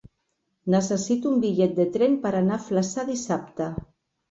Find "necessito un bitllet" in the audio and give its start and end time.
0.75-1.77